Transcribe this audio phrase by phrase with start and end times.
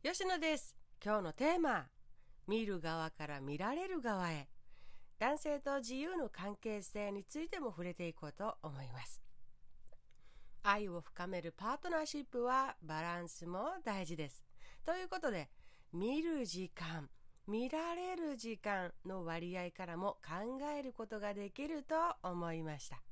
[0.00, 0.76] 吉野です。
[1.04, 1.86] 今日のテーマ
[2.46, 4.48] 見る側から見られる側へ。
[5.18, 9.20] 男性と自由の関係性についても触れていこうと思います。
[10.62, 14.44] 愛を深めるパートナーシップはバランスも大事です。
[14.86, 15.50] ということで
[15.92, 17.10] 見る時間
[17.48, 23.02] 見られる時間の割合からも考えることができると思いました。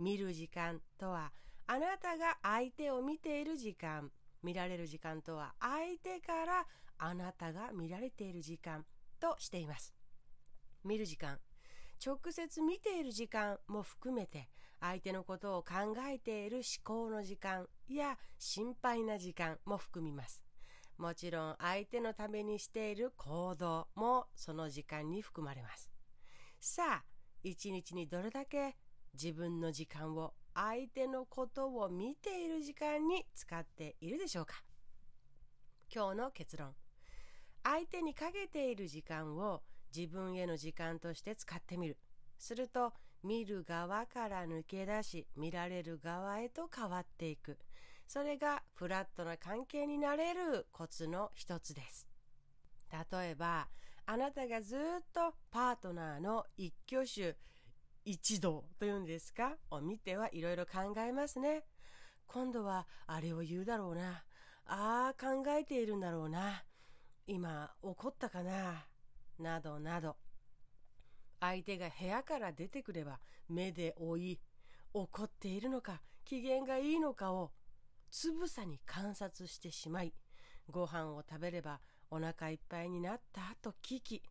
[0.00, 1.30] 見る時間とは
[1.68, 4.10] あなたが相手を見ている時間。
[4.44, 6.66] 見られる時間とは相手から
[6.98, 8.84] あなたが見られている時間
[9.18, 9.94] としています。
[10.84, 11.40] 見る時間。
[12.04, 20.44] 直接見ている時間も含めて相手のことを考えている思考の時間や心配な時間も含みます。
[20.98, 25.90] もちろん相手のためにしている行動もその時間に含まれます。
[26.60, 27.04] さあ
[27.42, 28.76] 一日にどれだけ
[29.14, 34.62] 自分の時間を相手のことを見ている時間に使っているでしょうか？
[35.92, 36.74] 今日の結論。
[37.64, 39.62] 相手にかけている時間を
[39.94, 41.98] 自分への時間として使ってみる。
[42.38, 47.58] すると見る側から抜け出し見られる側へと変わっていく。
[48.06, 52.06] それがフラットな関係になれるコツの一つです。
[52.92, 53.66] 例えば
[54.06, 54.78] あなたがずっ
[55.12, 57.36] とパートナーの一挙手
[58.04, 59.56] 一度というんですか？
[59.70, 61.64] を見てはいろいろ考えますね。
[62.26, 64.24] 今度はあれを言うだろうな。
[64.66, 66.64] ああ考えているんだろうな。
[67.26, 68.86] 今怒ったかな？
[69.38, 70.16] などなど。
[71.40, 74.40] 相手が部屋から出てくれば目で追い、
[74.92, 77.52] 怒っているのか機嫌がいいのかを
[78.10, 80.14] つぶさに観察してしまい、
[80.70, 81.80] ご飯を食べれば
[82.10, 84.22] お腹いっぱいになったと聞き、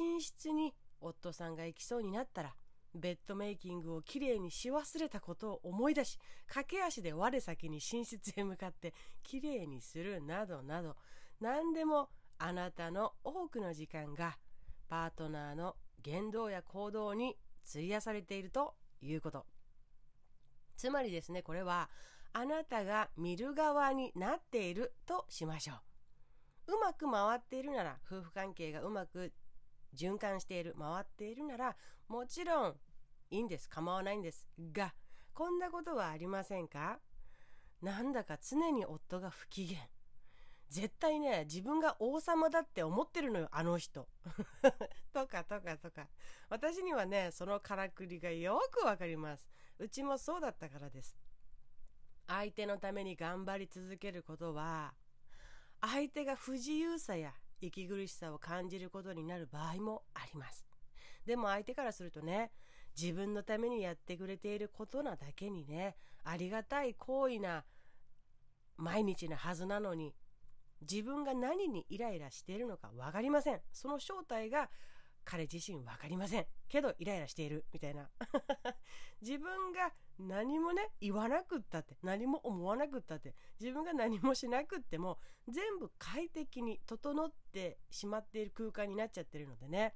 [0.00, 2.54] 寝室に夫さんが行きそうになったら
[2.94, 10.96] ベッドメイキングをきれいにし忘れたことを思い出し、駆け足で我先に寝室へ向かってきれいにするなどなど、
[11.40, 14.36] 何でもあなたの多くの時間が
[14.88, 17.36] パートナーの言動や行動に
[17.68, 19.46] 費やされているということ。
[20.76, 21.90] つまりですね、これは
[22.32, 25.74] あなたが見る側になっているとしましょ
[26.68, 26.74] う。
[26.74, 29.32] うまく回っているなら夫婦関係がうまく
[29.94, 31.76] 循環している回っているなら
[32.08, 32.76] もちろん
[33.30, 33.68] いいんです。
[33.68, 34.46] 構わないんです。
[34.72, 34.94] が
[35.32, 36.98] こんなことはありませんか？
[37.82, 39.78] なんだか常に夫が不機嫌。
[40.68, 44.08] 絶対ね自分が王様だって思ってるのよあの人。
[45.12, 46.08] とかとかとか。
[46.48, 49.48] 私にはねそのからくりがよくわかります。
[49.78, 51.16] うちもそうだったからです。
[52.26, 54.94] 相手のために頑張り続けることは
[55.80, 60.64] 相手が不自由さや息苦しさを感じることになる場合もあります。
[61.26, 62.50] でも相手からするとね、
[63.00, 67.64] 自分のためにやってくれていることなだけにね、ありがたい行為な
[68.76, 70.14] 毎日なはずなのに、
[70.80, 73.60] 自分が何にイライラしているのか分かりません。
[73.72, 74.70] その正体が
[75.30, 76.46] 彼自身分かりません。
[76.68, 78.10] けどイライラしているみたいな。
[79.22, 89.94] 自分が何もね、言わなくったって、何も思わなくったって、自分が何もしなくっても、全部快適に整ってしまっている空間になっちゃってるのでね。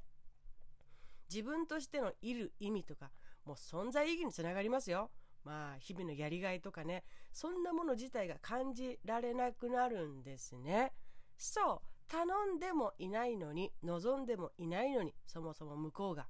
[1.29, 3.11] 自分としてのいる意味とか、
[3.45, 5.11] もう存在意義につながりますよ。
[5.43, 10.93] まあ、日々のやりがいとかね、そんなもの自体が感じられなくなるんですね。
[11.37, 11.94] そう。
[12.09, 12.25] 頼
[12.57, 16.27] んでもいないのに望んでもいないのにそもそも向こうが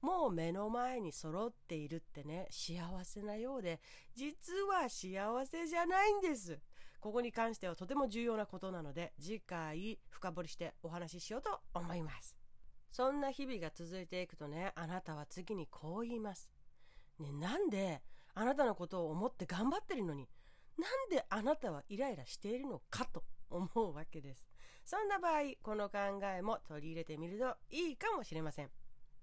[0.00, 3.80] もう目の前に揃っているってね幸せなようで
[4.14, 6.58] 実は幸せじゃないんです。
[7.00, 12.36] ここに関してはとても重要なことなので次回深掘りしてお話ししようと思います。
[12.90, 16.50] そんな日々が続いていくとねあなたは次にこう言います。
[17.18, 18.02] ねなんで
[18.34, 20.28] あなたのことを思って頑張ってるのに
[20.78, 23.22] なんであなたはイライラしているのかと。
[23.50, 24.46] 思うわけです。
[24.84, 25.98] そんな場合この考
[26.36, 28.70] えも取り入れてみるといいかもしれません。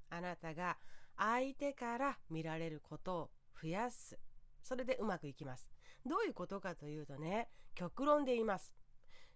[0.10, 0.78] あなたが
[1.18, 3.30] 相手から見られることを
[3.62, 4.18] 増やす。
[4.64, 5.68] それでうまくいきます。
[6.06, 8.74] どういうことかというとね極論で言います。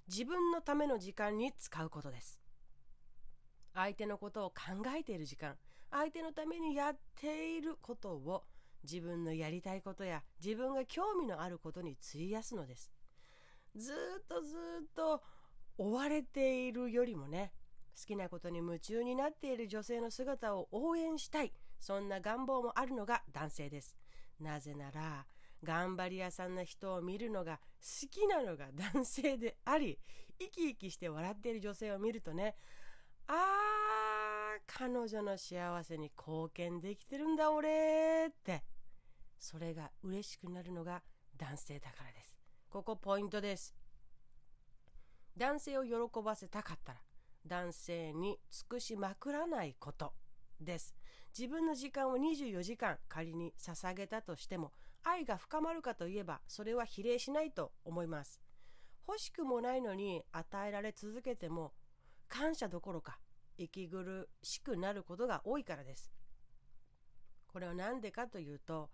[0.08, 2.40] 自分のための時間に使うことです。
[3.74, 5.58] 相手のことを考えている時間。
[5.90, 8.46] 相手のためにやっていることを
[8.84, 12.92] 自分のやりたいことや自分が興味のあることに費やすのです。
[13.76, 13.96] ずっ
[14.28, 15.22] とずっと
[15.78, 17.54] 追われているよりもね
[18.00, 21.52] 好きなことに夢中になっている女性の姿を応援したい。
[21.80, 23.98] そんな願望もあるのが男性です。
[24.40, 25.26] なぜなら
[25.64, 30.00] 頑張り屋さんな人を見るのが好きなのが男性であり
[30.40, 32.56] 生き生きして笑っている女性を見るとね
[33.28, 38.64] あー彼女の幸せに貢献できてるんだ俺って。
[39.38, 41.02] それが嬉しくなるのが
[41.36, 42.31] 男性だからです。
[42.72, 43.76] ここポイントです。
[45.36, 45.92] 男性を喜
[46.24, 47.00] ばせたかったら
[47.46, 50.14] 男性に尽くしまくらないこと
[50.58, 50.96] です。
[51.38, 54.72] 自分の時間を24時間仮に捧げたとしても
[55.04, 58.40] 愛が深まるかといえばそれは比例しないと思います。
[59.06, 61.74] 欲しくもないのに与えられ続けても
[62.30, 63.20] 感謝どころか
[63.58, 66.10] 息苦しくなることが多いからです。
[67.48, 68.90] これは何でかというと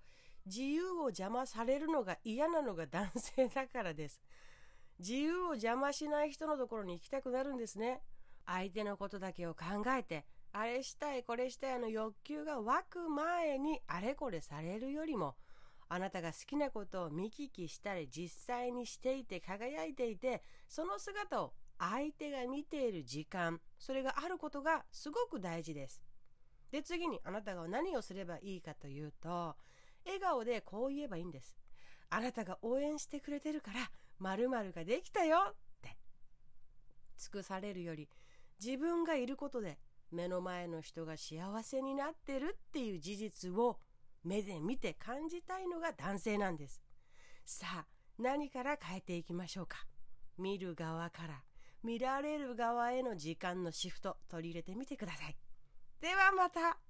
[0.47, 4.21] 自由を邪魔されるのが嫌なのが男性だからです。
[4.99, 8.01] 自由を邪魔しない人のところに行きたくなるんですね。
[8.47, 15.35] 相手のことだけを考えてあれしたいこれしたいの欲求が湧く前にあれこれされるよりも
[15.89, 26.01] あなたが好きなことを見聞きしたり実際にしていて輝いていてその姿を相手が見ている時間それがあることがすごく大事です。
[26.71, 29.55] で次にあなたが何をすればいいかというと
[30.07, 31.55] 笑顔でこう言えばいいんです。
[32.09, 35.97] あなたが応援してくれてるから〇〇ができたよって。
[37.17, 38.09] 尽くされるより
[38.63, 39.77] 自分がいることで
[40.11, 43.79] 目の前の人が幸せになってるっていう事実を
[44.23, 46.81] 目で見て感じたいのが男性なんです。
[47.45, 47.85] さあ
[48.17, 49.85] 何から変えていきましょうか。
[50.37, 51.43] 見る側から
[51.83, 55.37] 見られる側への時間のシフト取り入れてみてください。
[55.99, 56.86] ではまた。